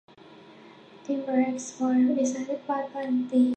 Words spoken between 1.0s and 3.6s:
Tiebreakers were decided by penalty.